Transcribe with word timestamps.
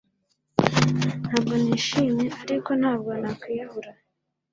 Ntabwo 1.23 1.53
nishimye 1.63 2.27
ariko 2.43 2.69
ntabwo 2.81 3.09
nakwiyahura 3.21 3.91